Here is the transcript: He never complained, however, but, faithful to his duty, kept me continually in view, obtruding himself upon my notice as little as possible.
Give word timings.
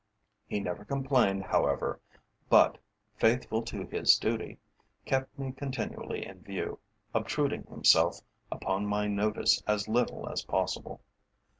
He 0.47 0.59
never 0.59 0.83
complained, 0.83 1.43
however, 1.43 1.99
but, 2.49 2.79
faithful 3.17 3.61
to 3.61 3.85
his 3.85 4.17
duty, 4.17 4.57
kept 5.05 5.37
me 5.37 5.51
continually 5.51 6.25
in 6.25 6.41
view, 6.41 6.79
obtruding 7.13 7.65
himself 7.67 8.21
upon 8.51 8.87
my 8.87 9.05
notice 9.05 9.61
as 9.67 9.87
little 9.87 10.27
as 10.27 10.41
possible. 10.41 11.01